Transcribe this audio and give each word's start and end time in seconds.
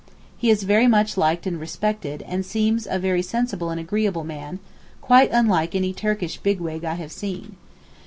He 0.35 0.49
is 0.49 0.63
very 0.63 0.87
much 0.87 1.15
liked 1.15 1.45
and 1.45 1.59
respected, 1.59 2.23
and 2.23 2.43
seems 2.43 2.87
a 2.89 2.97
very 2.97 3.21
sensible 3.21 3.69
and 3.69 3.79
agreeable 3.79 4.23
man, 4.23 4.57
quite 4.99 5.29
unlike 5.31 5.75
any 5.75 5.93
Turkish 5.93 6.37
big 6.39 6.59
wig 6.59 6.83
I 6.83 6.95
have 6.95 7.11
seen. 7.11 7.55